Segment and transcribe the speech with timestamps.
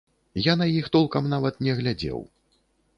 [0.47, 2.29] Я на іх толкам нават не глядзеў.